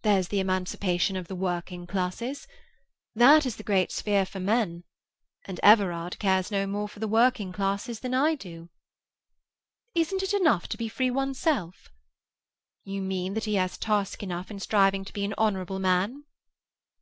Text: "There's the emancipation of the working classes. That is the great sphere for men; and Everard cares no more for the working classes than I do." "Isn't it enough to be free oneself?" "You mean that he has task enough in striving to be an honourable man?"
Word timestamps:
"There's 0.00 0.28
the 0.28 0.40
emancipation 0.40 1.16
of 1.16 1.28
the 1.28 1.34
working 1.36 1.86
classes. 1.86 2.48
That 3.14 3.44
is 3.44 3.56
the 3.56 3.62
great 3.62 3.92
sphere 3.92 4.24
for 4.24 4.40
men; 4.40 4.84
and 5.44 5.60
Everard 5.62 6.18
cares 6.18 6.50
no 6.50 6.66
more 6.66 6.88
for 6.88 6.98
the 6.98 7.06
working 7.06 7.52
classes 7.52 8.00
than 8.00 8.14
I 8.14 8.36
do." 8.36 8.70
"Isn't 9.94 10.22
it 10.22 10.32
enough 10.32 10.66
to 10.68 10.78
be 10.78 10.88
free 10.88 11.10
oneself?" 11.10 11.90
"You 12.84 13.02
mean 13.02 13.34
that 13.34 13.44
he 13.44 13.56
has 13.56 13.76
task 13.76 14.22
enough 14.22 14.50
in 14.50 14.60
striving 14.60 15.04
to 15.04 15.12
be 15.12 15.26
an 15.26 15.34
honourable 15.36 15.78
man?" 15.78 16.24